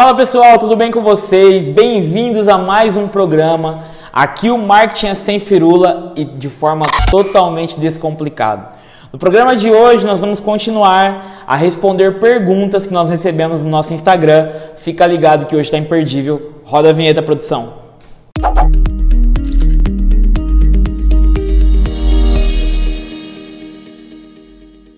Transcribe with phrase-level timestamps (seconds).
[0.00, 1.68] Fala pessoal, tudo bem com vocês?
[1.68, 3.84] Bem-vindos a mais um programa.
[4.10, 8.70] Aqui o marketing é sem firula e de forma totalmente descomplicada.
[9.12, 13.92] No programa de hoje nós vamos continuar a responder perguntas que nós recebemos no nosso
[13.92, 14.50] Instagram.
[14.76, 16.54] Fica ligado que hoje está imperdível.
[16.64, 17.74] Roda a vinheta, produção.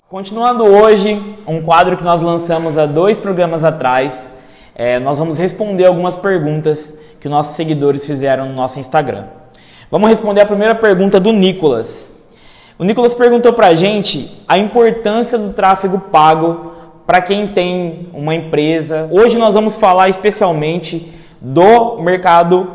[0.09, 4.32] Continuando hoje, um quadro que nós lançamos há dois programas atrás,
[4.75, 9.25] é, nós vamos responder algumas perguntas que nossos seguidores fizeram no nosso Instagram.
[9.91, 12.13] Vamos responder a primeira pergunta do Nicolas.
[12.79, 16.73] O Nicolas perguntou para a gente a importância do tráfego pago
[17.07, 19.09] para quem tem uma empresa.
[19.11, 22.71] Hoje nós vamos falar especialmente do mercado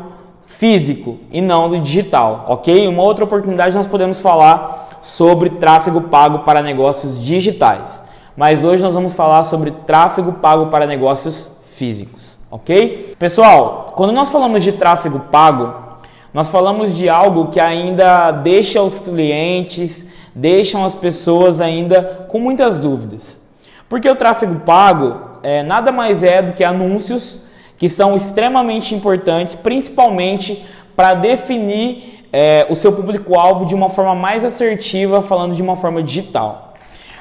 [0.46, 2.86] físico e não do digital, ok?
[2.86, 8.02] Uma outra oportunidade nós podemos falar sobre tráfego pago para negócios digitais.
[8.36, 13.14] Mas hoje nós vamos falar sobre tráfego pago para negócios físicos, ok?
[13.18, 15.88] Pessoal, quando nós falamos de tráfego pago,
[16.34, 22.78] nós falamos de algo que ainda deixa os clientes, deixam as pessoas ainda com muitas
[22.78, 23.40] dúvidas.
[23.88, 27.46] Porque o tráfego pago é, nada mais é do que anúncios
[27.78, 34.44] que são extremamente importantes, principalmente para definir é, o seu público-alvo de uma forma mais
[34.44, 36.74] assertiva, falando de uma forma digital.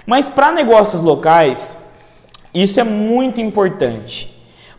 [0.06, 1.78] Mas para negócios locais,
[2.54, 4.36] isso é muito importante,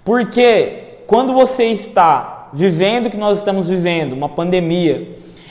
[0.08, 5.06] porque quando você está vivendo o que nós estamos vivendo, uma pandemia,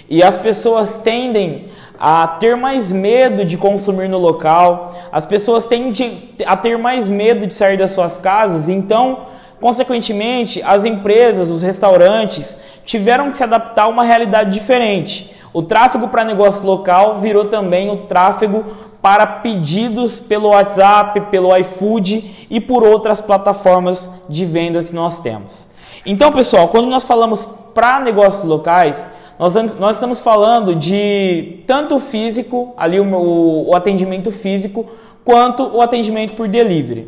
[0.09, 1.66] e as pessoas tendem
[1.99, 7.45] a ter mais medo de consumir no local, as pessoas tendem a ter mais medo
[7.45, 9.27] de sair das suas casas, então
[9.59, 12.55] Consequentemente, as empresas, os restaurantes
[12.86, 15.36] tiveram que se adaptar a uma realidade diferente.
[15.52, 18.64] O tráfego para negócio local virou também o tráfego
[19.02, 25.67] para pedidos pelo WhatsApp, pelo iFood e por outras plataformas de vendas que nós temos.
[26.05, 31.99] Então, pessoal, quando nós falamos para negócios locais, nós, nós estamos falando de tanto o
[31.99, 34.85] físico, ali o, o atendimento físico,
[35.23, 37.08] quanto o atendimento por delivery.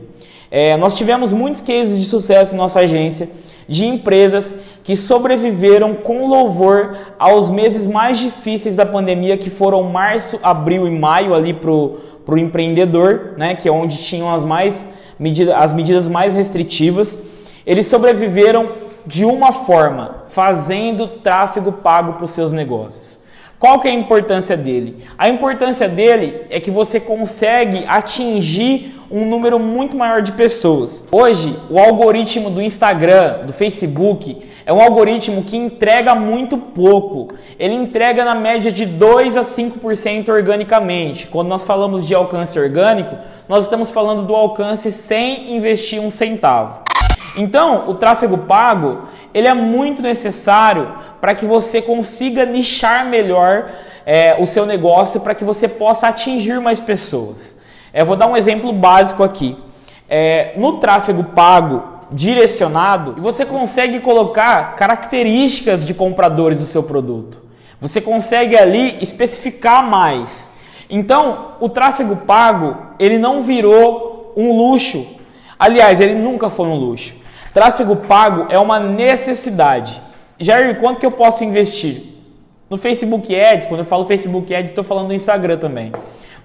[0.52, 3.30] É, nós tivemos muitos cases de sucesso em nossa agência
[3.68, 4.56] de empresas
[4.90, 10.90] que sobreviveram com louvor aos meses mais difíceis da pandemia, que foram março, abril e
[10.90, 14.90] maio ali para o empreendedor, né, que é onde tinham as, mais
[15.20, 17.20] medida, as medidas mais restritivas.
[17.68, 18.72] Eles sobreviveram
[19.06, 23.22] de uma forma, fazendo tráfego pago para os seus negócios.
[23.60, 25.06] Qual que é a importância dele?
[25.20, 31.08] A importância dele é que você consegue atingir um número muito maior de pessoas.
[31.12, 37.34] Hoje, o algoritmo do Instagram, do Facebook, é um algoritmo que entrega muito pouco.
[37.58, 41.26] Ele entrega na média de 2 a 5% organicamente.
[41.28, 43.18] Quando nós falamos de alcance orgânico,
[43.48, 46.84] nós estamos falando do alcance sem investir um centavo.
[47.36, 53.72] Então, o tráfego pago, ele é muito necessário para que você consiga nichar melhor
[54.06, 57.59] é, o seu negócio, para que você possa atingir mais pessoas.
[57.94, 59.58] Eu vou dar um exemplo básico aqui.
[60.08, 67.42] É, no tráfego pago direcionado, você consegue colocar características de compradores do seu produto.
[67.80, 70.52] Você consegue ali especificar mais.
[70.90, 75.06] Então, o tráfego pago, ele não virou um luxo.
[75.58, 77.14] Aliás, ele nunca foi um luxo.
[77.54, 80.02] Tráfego pago é uma necessidade.
[80.40, 82.04] Jair, quanto que eu posso investir?
[82.70, 85.92] No Facebook Ads, quando eu falo Facebook Ads, estou falando do Instagram também.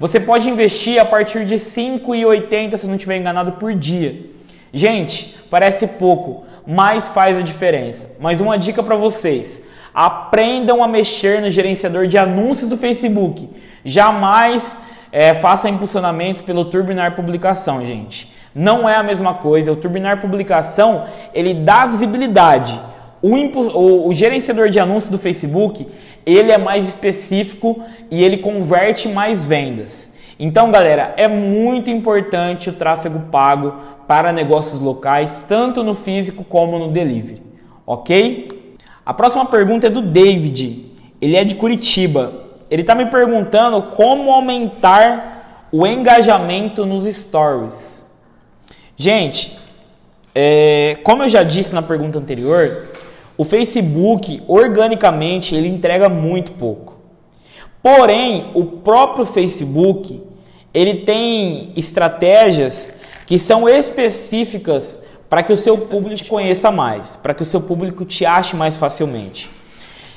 [0.05, 4.27] Você pode investir a partir de R$ 5,80, se não estiver enganado, por dia.
[4.71, 8.11] Gente, parece pouco, mas faz a diferença.
[8.21, 9.67] Mais uma dica para vocês.
[9.95, 13.49] Aprendam a mexer no gerenciador de anúncios do Facebook.
[13.83, 14.79] Jamais
[15.11, 18.31] é, faça impulsionamentos pelo Turbinar Publicação, gente.
[18.55, 19.73] Não é a mesma coisa.
[19.73, 22.79] O Turbinar Publicação, ele dá visibilidade.
[23.27, 25.89] O, o, o gerenciador de anúncios do Facebook,
[26.27, 30.13] ele é mais específico e ele converte mais vendas.
[30.39, 33.77] Então, galera, é muito importante o tráfego pago
[34.07, 37.41] para negócios locais, tanto no físico como no delivery,
[37.87, 38.77] ok?
[39.07, 42.43] A próxima pergunta é do David, ele é de Curitiba.
[42.71, 48.07] Ele está me perguntando como aumentar o engajamento nos stories.
[48.99, 49.59] Gente,
[50.35, 52.93] é, como eu já disse na pergunta anterior,
[53.37, 56.95] o Facebook, organicamente, ele entrega muito pouco.
[57.83, 60.23] Porém, o próprio Facebook,
[60.73, 62.93] ele tem estratégias
[63.27, 67.61] que são específicas para que o seu público te conheça mais, para que o seu
[67.61, 69.51] público te ache mais facilmente.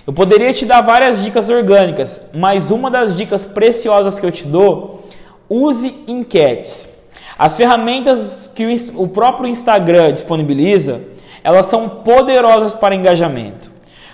[0.06, 4.46] Eu poderia te dar várias dicas orgânicas, mas uma das dicas preciosas que eu te
[4.46, 5.06] dou,
[5.50, 6.90] use enquetes.
[7.38, 8.66] As ferramentas que
[8.96, 11.02] o próprio Instagram disponibiliza,
[11.48, 13.72] elas são poderosas para engajamento.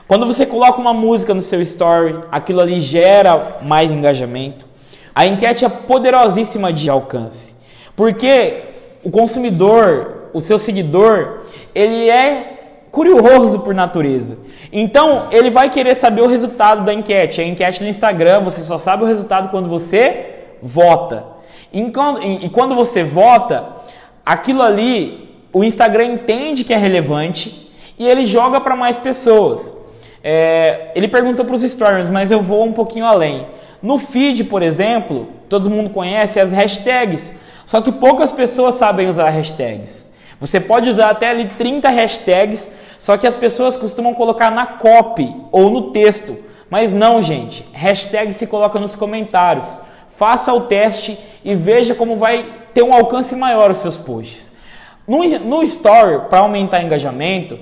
[0.07, 4.68] Quando você coloca uma música no seu story, aquilo ali gera mais engajamento.
[5.15, 7.56] A enquete é poderosíssima de alcance,
[7.95, 8.65] porque
[9.03, 14.38] o consumidor, o seu seguidor, ele é curioso por natureza.
[14.71, 17.41] Então, ele vai querer saber o resultado da enquete.
[17.41, 21.25] A enquete no Instagram, você só sabe o resultado quando você vota.
[21.71, 23.69] E quando você vota,
[24.24, 29.74] aquilo ali, o Instagram entende que é relevante e ele joga para mais pessoas.
[30.24, 33.46] É, ele perguntou para os stories, mas eu vou um pouquinho além.
[33.82, 37.36] No feed, por exemplo, todo mundo conhece as hashtags,
[37.66, 40.12] só que poucas pessoas sabem usar hashtags.
[40.40, 45.36] Você pode usar até ali 30 hashtags, só que as pessoas costumam colocar na copy
[45.52, 46.38] ou no texto.
[46.70, 47.68] Mas não, gente.
[47.74, 49.80] Hashtag se coloca nos comentários.
[50.18, 54.53] Faça o teste e veja como vai ter um alcance maior os seus posts.
[55.08, 57.58] No, no Story, para aumentar engajamento,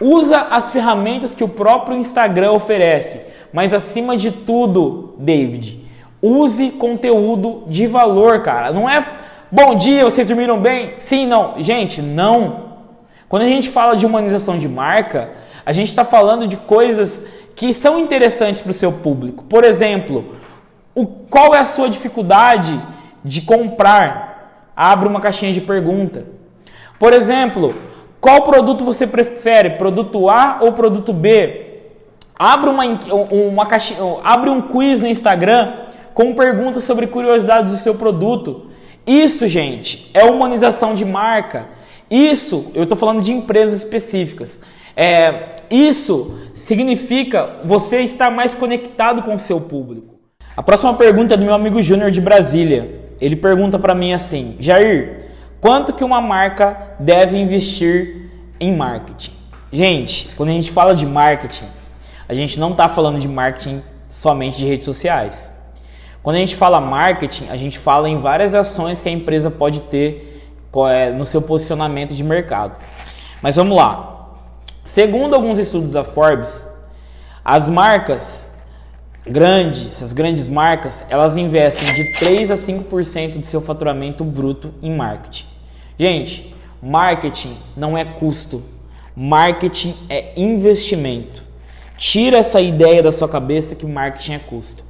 [0.00, 3.20] Usa as ferramentas que o próprio Instagram oferece,
[3.52, 5.84] mas acima de tudo, David,
[6.22, 8.72] use conteúdo de valor, cara.
[8.72, 9.06] Não é
[9.52, 10.94] bom dia, vocês dormiram bem?
[10.98, 11.62] Sim, não.
[11.62, 12.70] Gente, não.
[13.28, 15.32] Quando a gente fala de humanização de marca,
[15.66, 19.44] a gente está falando de coisas que são interessantes para o seu público.
[19.44, 20.36] Por exemplo,
[20.94, 22.80] o, qual é a sua dificuldade
[23.22, 24.70] de comprar?
[24.74, 26.39] Abre uma caixinha de pergunta.
[27.00, 27.74] Por exemplo,
[28.20, 29.70] qual produto você prefere?
[29.70, 31.68] Produto A ou produto B?
[32.38, 32.84] Abre, uma,
[33.30, 35.76] uma caixinha, abre um quiz no Instagram
[36.12, 38.66] com perguntas sobre curiosidades do seu produto.
[39.06, 41.68] Isso, gente, é humanização de marca.
[42.10, 44.60] Isso, eu estou falando de empresas específicas.
[44.94, 50.16] É, isso significa você estar mais conectado com o seu público.
[50.54, 53.00] A próxima pergunta é do meu amigo Júnior de Brasília.
[53.18, 55.30] Ele pergunta para mim assim: Jair,
[55.60, 59.32] Quanto que uma marca deve investir em marketing?
[59.72, 61.66] Gente, quando a gente fala de marketing,
[62.28, 65.54] a gente não está falando de marketing somente de redes sociais.
[66.22, 69.80] Quando a gente fala marketing, a gente fala em várias ações que a empresa pode
[69.80, 70.52] ter
[70.88, 72.76] é, no seu posicionamento de mercado.
[73.40, 74.28] Mas vamos lá.
[74.84, 76.66] Segundo alguns estudos da Forbes,
[77.44, 78.54] as marcas
[79.26, 84.94] grandes, essas grandes marcas, elas investem de 3 a 5% do seu faturamento bruto em
[84.94, 85.46] marketing.
[85.98, 88.62] Gente, marketing não é custo,
[89.14, 91.44] marketing é investimento.
[91.96, 94.84] Tira essa ideia da sua cabeça que marketing é custo.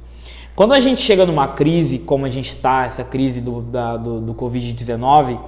[0.55, 4.33] Quando a gente chega numa crise, como a gente está, essa crise do, do, do
[4.33, 5.39] Covid-19,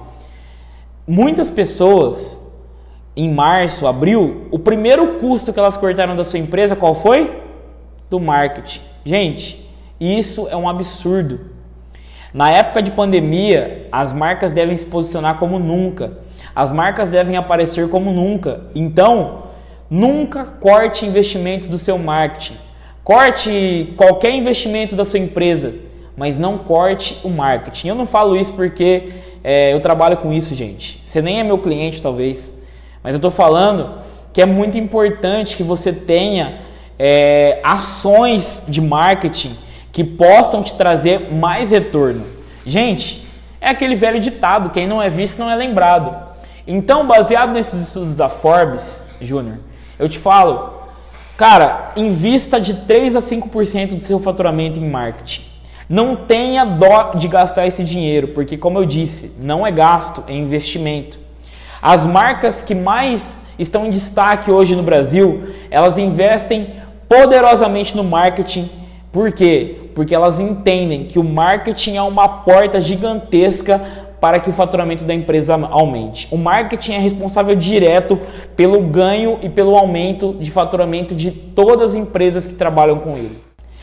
[1.06, 2.40] muitas pessoas
[3.16, 7.42] em março, abril, o primeiro custo que elas cortaram da sua empresa, qual foi?
[8.10, 8.80] Do marketing.
[9.04, 9.70] Gente,
[10.00, 11.52] isso é um absurdo.
[12.32, 16.18] Na época de pandemia, as marcas devem se posicionar como nunca.
[16.54, 18.62] As marcas devem aparecer como nunca.
[18.74, 19.44] Então,
[19.88, 22.56] nunca corte investimentos do seu marketing.
[23.04, 25.74] Corte qualquer investimento da sua empresa,
[26.16, 27.88] mas não corte o marketing.
[27.88, 29.12] Eu não falo isso porque
[29.42, 31.02] é, eu trabalho com isso, gente.
[31.04, 32.56] Você nem é meu cliente, talvez,
[33.02, 33.98] mas eu estou falando
[34.32, 36.60] que é muito importante que você tenha
[36.98, 39.56] é, ações de marketing
[39.92, 42.24] que possam te trazer mais retorno.
[42.66, 43.24] Gente,
[43.60, 46.33] é aquele velho ditado: quem não é visto não é lembrado.
[46.66, 49.58] Então, baseado nesses estudos da Forbes, Júnior,
[49.98, 50.72] eu te falo,
[51.36, 55.42] cara, invista de 3 a 5% do seu faturamento em marketing.
[55.86, 60.32] Não tenha dó de gastar esse dinheiro, porque, como eu disse, não é gasto, é
[60.32, 61.18] investimento.
[61.82, 68.70] As marcas que mais estão em destaque hoje no Brasil, elas investem poderosamente no marketing
[69.14, 69.76] por quê?
[69.94, 75.12] Porque elas entendem que o marketing é uma porta gigantesca para que o faturamento da
[75.12, 76.26] empresa aumente.
[76.30, 78.18] O marketing é responsável direto
[78.56, 83.38] pelo ganho e pelo aumento de faturamento de todas as empresas que trabalham com ele.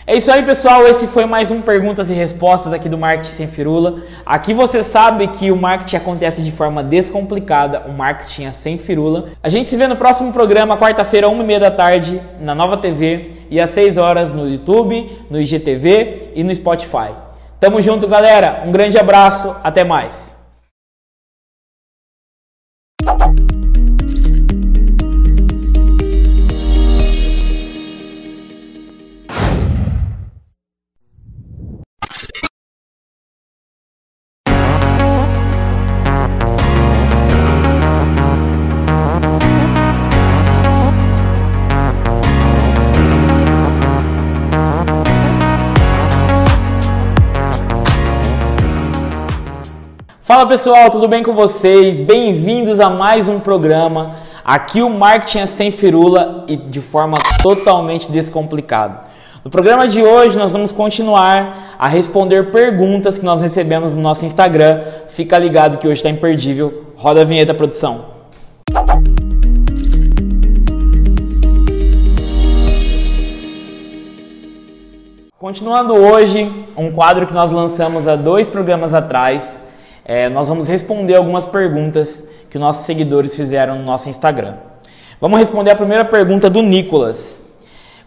[0.07, 0.87] É isso aí, pessoal.
[0.87, 4.01] Esse foi mais um Perguntas e Respostas aqui do Marketing Sem Firula.
[4.25, 9.29] Aqui você sabe que o marketing acontece de forma descomplicada, o marketing é sem firula.
[9.43, 12.77] A gente se vê no próximo programa, quarta-feira, uma e meia da tarde, na Nova
[12.77, 17.30] TV e às 6 horas no YouTube, no IGTV e no Spotify.
[17.61, 18.63] Tamo junto, galera.
[18.65, 19.55] Um grande abraço.
[19.63, 20.35] Até mais.
[50.41, 51.99] Fala pessoal, tudo bem com vocês?
[51.99, 54.15] Bem-vindos a mais um programa.
[54.43, 59.01] Aqui o marketing é sem firula e de forma totalmente descomplicada.
[59.45, 64.25] No programa de hoje nós vamos continuar a responder perguntas que nós recebemos no nosso
[64.25, 64.81] Instagram.
[65.09, 66.85] Fica ligado que hoje está imperdível.
[66.95, 68.05] Roda a vinheta, produção.
[75.37, 79.69] Continuando hoje, um quadro que nós lançamos há dois programas atrás,
[80.03, 84.55] é, nós vamos responder algumas perguntas que nossos seguidores fizeram no nosso Instagram.
[85.19, 87.43] Vamos responder a primeira pergunta do Nicolas.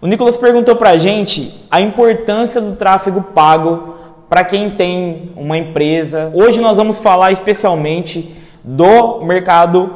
[0.02, 3.94] O Nicolas perguntou para a gente a importância do tráfego pago
[4.28, 6.30] para quem tem uma empresa.
[6.34, 9.92] Hoje nós vamos falar especialmente do mercado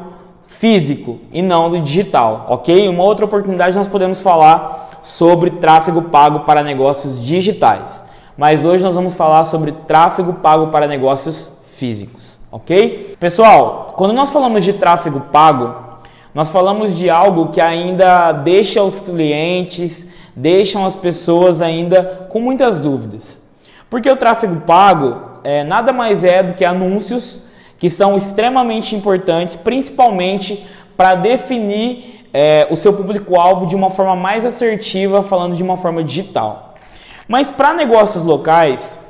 [0.46, 2.88] físico e não do digital, ok?
[2.88, 8.04] Uma outra oportunidade nós podemos falar sobre tráfego pago para negócios digitais.
[8.36, 13.16] Mas hoje nós vamos falar sobre tráfego pago para negócios físicos, ok?
[13.20, 15.74] Pessoal, quando nós falamos de tráfego pago,
[16.34, 22.80] nós falamos de algo que ainda deixa os clientes, deixam as pessoas ainda com muitas
[22.80, 23.42] dúvidas.
[23.88, 27.46] Porque o tráfego pago é, nada mais é do que anúncios
[27.78, 30.66] que são extremamente importantes, principalmente
[30.96, 36.02] para definir é, o seu público-alvo de uma forma mais assertiva, falando de uma forma
[36.02, 36.74] digital.
[37.26, 39.00] Mas para negócios locais,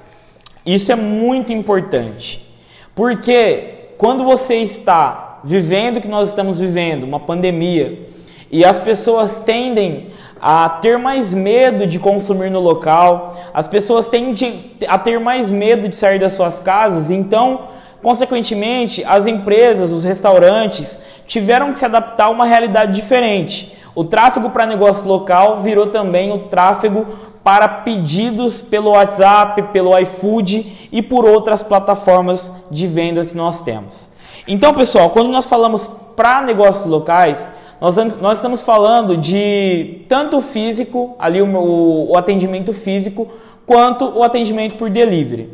[0.67, 2.47] isso é muito importante,
[2.99, 8.09] porque quando você está vivendo o que nós estamos vivendo, uma pandemia,
[8.51, 10.09] e as pessoas tendem
[10.41, 15.89] a ter mais medo de consumir no local, as pessoas tendem a ter mais medo
[15.89, 17.69] de sair das suas casas, então
[18.03, 23.77] Consequentemente, as empresas, os restaurantes tiveram que se adaptar a uma realidade diferente.
[23.93, 27.07] O tráfego para negócio local virou também o tráfego
[27.49, 34.07] para pedidos pelo WhatsApp, pelo iFood e por outras plataformas de vendas que nós temos.
[34.47, 37.51] Então, pessoal, quando nós falamos para negócios locais,
[37.81, 43.27] nós, nós estamos falando de tanto o físico, ali o, o, o atendimento físico,
[43.65, 45.49] quanto o atendimento por delivery.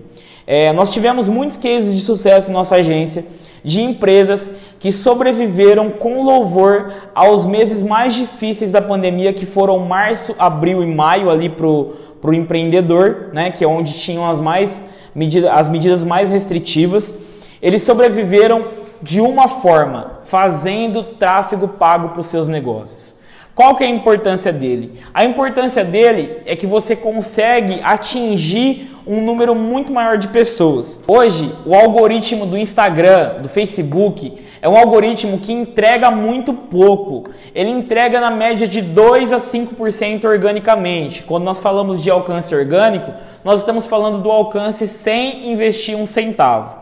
[0.45, 3.25] É, nós tivemos muitos cases de sucesso em nossa agência
[3.65, 10.37] de empresas que sobreviveram com louvor aos meses mais difíceis da pandemia, que foram março,
[10.39, 15.55] abril e maio ali para o empreendedor, né, que é onde tinham as, mais medida,
[15.55, 17.15] as medidas mais restritivas.
[17.63, 18.67] Eles sobreviveram
[19.01, 23.14] de uma forma, fazendo tráfego pago para os seus negócios.
[23.55, 25.01] Qual que é a importância dele?
[25.15, 31.01] A importância dele é que você consegue atingir um número muito maior de pessoas.
[31.07, 37.31] Hoje, o algoritmo do Instagram, do Facebook, é um algoritmo que entrega muito pouco.
[37.55, 41.23] Ele entrega na média de 2 a 5% organicamente.
[41.23, 43.13] Quando nós falamos de alcance orgânico,
[43.45, 46.79] nós estamos falando do alcance sem investir um centavo.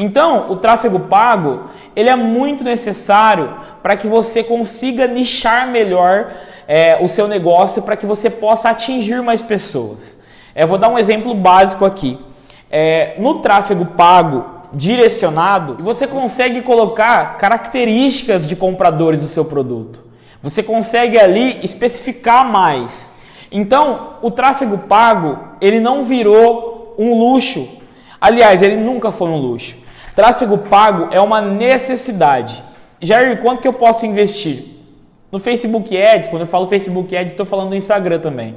[0.00, 1.64] Então, o tráfego pago,
[1.94, 6.32] ele é muito necessário para que você consiga nichar melhor
[6.66, 10.18] é, o seu negócio, para que você possa atingir mais pessoas.
[10.56, 12.18] Eu vou dar um exemplo básico aqui.
[12.70, 20.02] É, no tráfego pago direcionado, você consegue colocar características de compradores do seu produto.
[20.42, 23.14] Você consegue ali especificar mais.
[23.52, 27.68] Então, o tráfego pago, ele não virou um luxo.
[28.18, 29.76] Aliás, ele nunca foi um luxo.
[30.14, 32.62] Tráfego pago é uma necessidade.
[33.00, 34.64] Jair, quanto que eu posso investir?
[35.32, 38.52] No Facebook Ads, quando eu falo Facebook Ads, estou falando do Instagram também.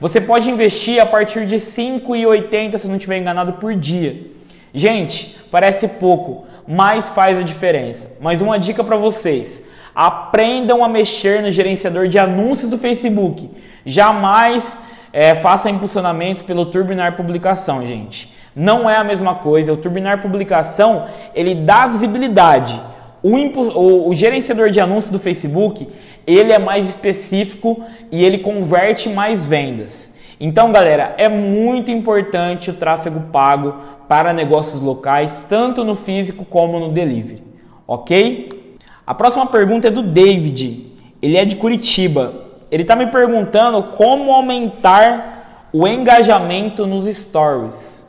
[0.00, 4.26] Você pode investir a partir de R$ 5,80, se não estiver enganado, por dia.
[4.72, 8.10] Gente, parece pouco, mas faz a diferença.
[8.20, 9.64] Mais uma dica para vocês.
[9.94, 13.48] Aprendam a mexer no gerenciador de anúncios do Facebook.
[13.86, 14.80] Jamais
[15.12, 18.33] é, faça impulsionamentos pelo Turbinar Publicação, gente.
[18.54, 19.72] Não é a mesma coisa.
[19.72, 22.80] O Turbinar Publicação, ele dá visibilidade.
[23.22, 25.88] O, o, o gerenciador de anúncios do Facebook,
[26.26, 27.82] ele é mais específico
[28.12, 30.12] e ele converte mais vendas.
[30.38, 33.74] Então, galera, é muito importante o tráfego pago
[34.08, 37.42] para negócios locais, tanto no físico como no delivery,
[37.86, 38.76] ok?
[39.06, 40.92] A próxima pergunta é do David,
[41.22, 42.44] ele é de Curitiba.
[42.70, 48.03] Ele está me perguntando como aumentar o engajamento nos stories.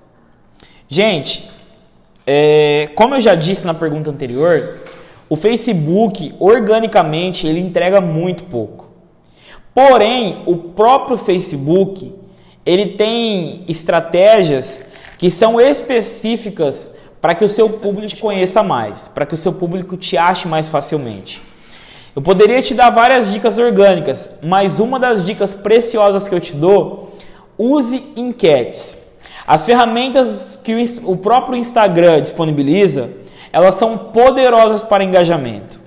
[0.88, 1.50] Gente,
[2.26, 4.82] é, como eu já disse na pergunta anterior,
[5.28, 8.86] o Facebook, organicamente, ele entrega muito pouco.
[9.74, 12.14] Porém, o próprio Facebook,
[12.66, 14.84] ele tem estratégias
[15.18, 19.52] que são específicas para que o seu público te conheça mais, para que o seu
[19.52, 21.42] público te ache mais facilmente.
[22.16, 26.54] Eu poderia te dar várias dicas orgânicas, mas uma das dicas preciosas que eu te
[26.54, 27.18] dou,
[27.58, 29.05] use enquetes.
[29.48, 30.74] As ferramentas que
[31.04, 33.12] o próprio Instagram disponibiliza,
[33.54, 35.80] elas são poderosas para engajamento.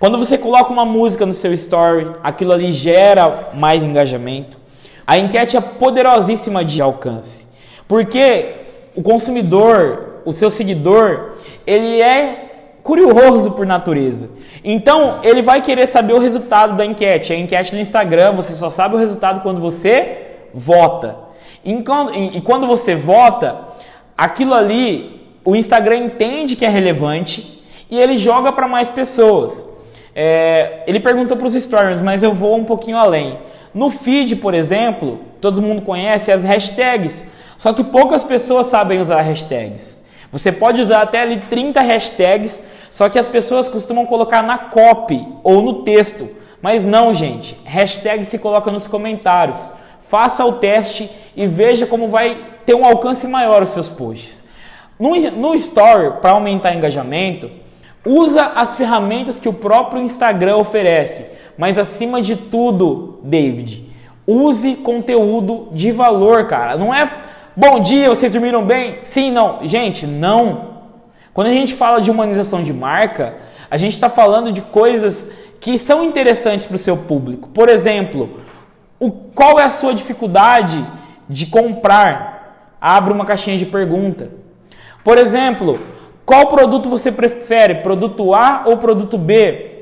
[0.00, 4.58] Quando você coloca uma música no seu story, aquilo ali gera mais engajamento.
[5.06, 7.46] A enquete é poderosíssima de alcance,
[7.86, 8.46] porque
[8.96, 12.44] o consumidor, o seu seguidor, ele é
[12.82, 14.28] curioso por natureza.
[14.62, 17.32] Então, ele vai querer saber o resultado da enquete.
[17.32, 20.18] A enquete no Instagram, você só sabe o resultado quando você
[20.52, 21.23] vota.
[21.64, 23.58] E quando você vota,
[24.16, 29.66] aquilo ali, o Instagram entende que é relevante e ele joga para mais pessoas.
[30.14, 33.38] É, ele pergunta para os stories, mas eu vou um pouquinho além.
[33.74, 37.26] No feed, por exemplo, todo mundo conhece as hashtags,
[37.58, 40.02] só que poucas pessoas sabem usar hashtags.
[40.30, 45.26] Você pode usar até ali 30 hashtags, só que as pessoas costumam colocar na copy
[45.42, 46.28] ou no texto.
[46.62, 47.58] Mas não, gente.
[47.64, 49.70] Hashtag se coloca nos comentários.
[50.14, 54.44] Faça o teste e veja como vai ter um alcance maior os seus posts.
[54.96, 57.50] No, no Story, para aumentar engajamento,
[58.06, 61.26] usa as ferramentas que o próprio Instagram oferece.
[61.58, 63.92] Mas acima de tudo, David,
[64.24, 66.76] use conteúdo de valor, cara.
[66.76, 67.10] Não é
[67.56, 69.00] bom dia, vocês dormiram bem?
[69.02, 69.66] Sim, não.
[69.66, 70.74] Gente, não.
[71.32, 73.34] Quando a gente fala de humanização de marca,
[73.68, 75.28] a gente está falando de coisas
[75.60, 77.48] que são interessantes para o seu público.
[77.48, 78.43] Por exemplo,
[79.04, 80.84] o, qual é a sua dificuldade
[81.28, 82.76] de comprar?
[82.80, 84.30] Abre uma caixinha de pergunta.
[85.02, 85.78] Por exemplo,
[86.24, 87.76] qual produto você prefere?
[87.76, 89.72] Produto A ou produto B?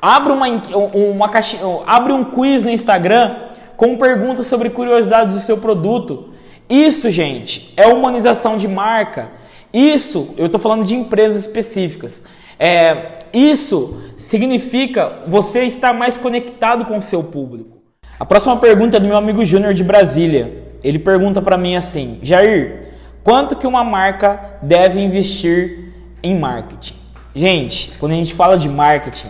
[0.00, 0.46] Abre uma,
[0.94, 3.36] uma caixinha, abre um quiz no Instagram
[3.76, 6.30] com perguntas sobre curiosidades do seu produto.
[6.68, 9.30] Isso, gente, é humanização de marca.
[9.72, 12.24] Isso, eu estou falando de empresas específicas.
[12.58, 17.81] É, isso significa você estar mais conectado com o seu público.
[18.22, 20.62] A próxima pergunta é do meu amigo Júnior de Brasília.
[20.84, 22.92] Ele pergunta para mim assim: Jair,
[23.24, 26.94] quanto que uma marca deve investir em marketing?
[27.34, 29.26] Gente, quando a gente fala de marketing,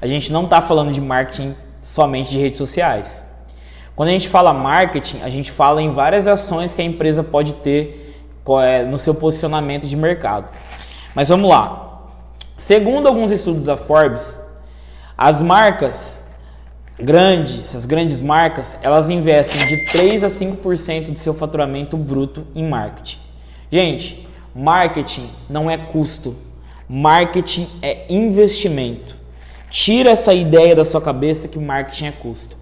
[0.00, 3.28] a gente não está falando de marketing somente de redes sociais.
[3.94, 7.52] Quando a gente fala marketing, a gente fala em várias ações que a empresa pode
[7.52, 8.16] ter
[8.62, 10.48] é, no seu posicionamento de mercado.
[11.14, 12.06] Mas vamos lá.
[12.56, 14.40] Segundo alguns estudos da Forbes,
[15.18, 16.22] as marcas
[17.02, 22.66] grandes, essas grandes marcas, elas investem de 3 a 5% do seu faturamento bruto em
[22.68, 23.18] marketing.
[23.70, 26.36] Gente, marketing não é custo,
[26.88, 29.16] marketing é investimento.
[29.70, 32.56] Tira essa ideia da sua cabeça que marketing é custo.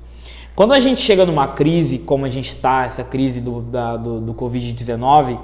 [0.55, 4.35] Quando a gente chega numa crise, como a gente está, essa crise do, do, do
[4.35, 5.38] Covid-19,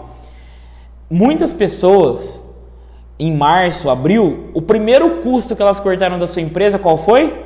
[1.11, 2.45] muitas pessoas
[3.19, 7.46] em março, abril, o primeiro custo que elas cortaram da sua empresa, qual foi?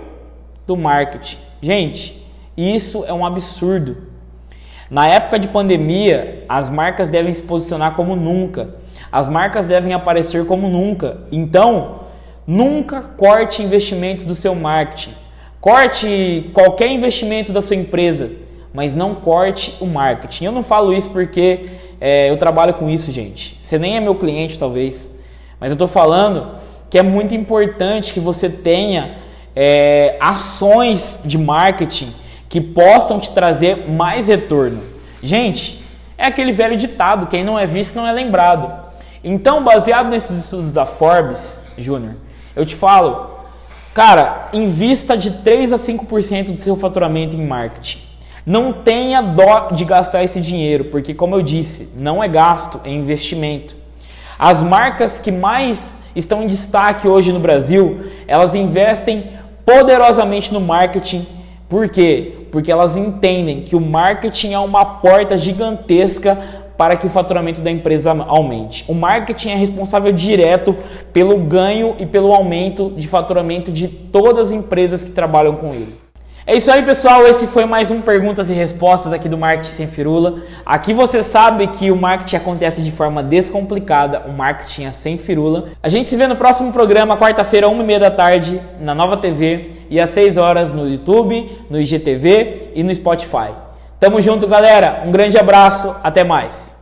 [0.67, 1.39] Do marketing.
[1.61, 4.09] Gente, isso é um absurdo.
[4.91, 8.75] Na época de pandemia, as marcas devem se posicionar como nunca.
[9.13, 11.19] As marcas devem aparecer como nunca.
[11.31, 12.01] Então,
[12.47, 15.15] nunca corte investimentos do seu marketing.
[15.61, 18.31] Corte qualquer investimento da sua empresa,
[18.73, 20.47] mas não corte o marketing.
[20.47, 21.69] Eu não falo isso porque
[22.01, 23.59] é, eu trabalho com isso, gente.
[23.63, 25.15] Você nem é meu cliente, talvez,
[25.61, 29.19] mas eu estou falando que é muito importante que você tenha
[29.55, 32.13] é, ações de marketing
[32.49, 34.83] que possam te trazer mais retorno.
[35.23, 35.85] Gente,
[36.17, 38.91] é aquele velho ditado: quem não é visto não é lembrado.
[39.23, 42.15] Então, baseado nesses estudos da Forbes, Júnior,
[42.57, 43.31] eu te falo,
[43.93, 48.01] cara, invista de 3 a 5% do seu faturamento em marketing.
[48.47, 52.91] Não tenha dó de gastar esse dinheiro, porque, como eu disse, não é gasto, é
[52.91, 53.77] investimento.
[54.39, 59.33] As marcas que mais estão em destaque hoje no Brasil, elas investem
[59.71, 61.25] poderosamente no marketing.
[61.69, 62.47] Por quê?
[62.51, 66.37] Porque elas entendem que o marketing é uma porta gigantesca
[66.77, 68.85] para que o faturamento da empresa aumente.
[68.89, 70.75] O marketing é responsável direto
[71.13, 75.95] pelo ganho e pelo aumento de faturamento de todas as empresas que trabalham com ele.
[76.51, 77.25] É isso aí, pessoal.
[77.29, 80.43] Esse foi mais um Perguntas e Respostas aqui do Marketing Sem Firula.
[80.67, 85.69] Aqui você sabe que o marketing acontece de forma descomplicada, o marketing é sem firula.
[85.81, 89.17] A gente se vê no próximo programa, quarta-feira, uma e meia da tarde, na Nova
[89.17, 93.53] TV e às 6 horas no YouTube, no IGTV e no Spotify.
[94.01, 95.05] Tamo junto, galera.
[95.07, 95.95] Um grande abraço.
[96.03, 96.80] Até mais.